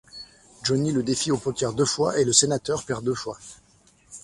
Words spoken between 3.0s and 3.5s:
deux fois.